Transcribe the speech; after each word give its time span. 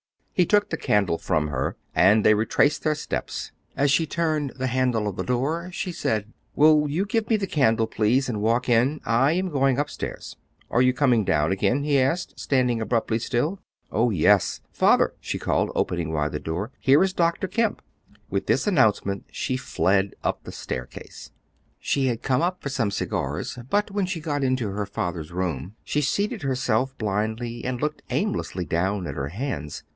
He 0.33 0.47
took 0.47 0.71
the 0.71 0.77
candle 0.77 1.19
from 1.19 1.49
her, 1.49 1.77
and 1.93 2.25
they 2.25 2.33
retraced 2.33 2.81
their 2.81 2.95
steps. 2.95 3.51
As 3.77 3.91
she 3.91 4.07
turned 4.07 4.53
the 4.55 4.65
handle 4.65 5.07
of 5.07 5.15
the 5.15 5.21
door, 5.23 5.69
she 5.71 5.91
said, 5.91 6.33
"Will 6.55 6.89
you 6.89 7.05
give 7.05 7.29
me 7.29 7.37
the 7.37 7.45
candle, 7.45 7.85
please, 7.85 8.27
and 8.27 8.41
walk 8.41 8.67
in? 8.67 8.99
I 9.05 9.33
am 9.33 9.49
going 9.49 9.77
upstairs." 9.77 10.35
"Are 10.71 10.81
you 10.81 10.93
coming 10.93 11.23
down 11.23 11.51
again?" 11.51 11.83
he 11.83 11.99
asked, 11.99 12.39
standing 12.39 12.81
abruptly 12.81 13.19
still. 13.19 13.59
"Oh, 13.91 14.09
yes. 14.09 14.61
Father," 14.71 15.13
she 15.19 15.37
called, 15.37 15.69
opening 15.75 16.11
wide 16.11 16.31
the 16.31 16.39
door, 16.39 16.71
"here 16.79 17.03
is 17.03 17.13
Dr. 17.13 17.47
Kemp." 17.47 17.79
With 18.31 18.47
this 18.47 18.65
announcement 18.65 19.25
she 19.31 19.55
fled 19.57 20.15
up 20.23 20.43
the 20.43 20.51
staircase. 20.51 21.29
She 21.79 22.07
had 22.07 22.23
come 22.23 22.41
up 22.41 22.63
for 22.63 22.69
some 22.69 22.89
cigars; 22.89 23.59
but 23.69 23.91
when 23.91 24.07
she 24.07 24.19
got 24.19 24.43
into 24.43 24.71
her 24.71 24.87
father's 24.87 25.31
room, 25.31 25.75
she 25.83 26.01
seated 26.01 26.41
herself 26.41 26.97
blindly 26.97 27.63
and 27.63 27.79
looked 27.79 28.01
aimlessly 28.09 28.65
down 28.65 29.05
at 29.05 29.13
her 29.13 29.27
hands. 29.27 29.83